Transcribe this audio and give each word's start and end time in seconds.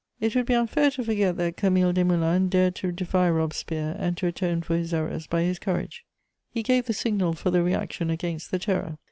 It 0.19 0.33
would 0.35 0.47
be 0.47 0.55
unfair 0.55 0.89
to 0.89 1.03
forget 1.03 1.37
that 1.37 1.57
Camille 1.57 1.93
Desmoulins 1.93 2.49
dared 2.49 2.73
to 2.77 2.91
defy 2.91 3.29
Robespierre 3.29 3.95
and 3.99 4.17
to 4.17 4.25
atone 4.25 4.63
for 4.63 4.75
his 4.75 4.95
errors 4.95 5.27
by 5.27 5.43
his 5.43 5.59
courage. 5.59 6.05
He 6.49 6.63
gave 6.63 6.87
the 6.87 6.93
signal 6.93 7.33
for 7.33 7.51
the 7.51 7.61
reaction 7.61 8.09
against 8.09 8.49
the 8.49 8.57
Terror. 8.57 8.97